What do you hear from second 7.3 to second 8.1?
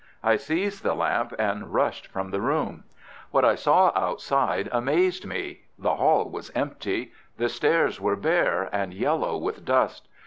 The stairs